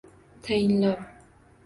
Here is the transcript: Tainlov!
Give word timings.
Tainlov! 0.47 1.03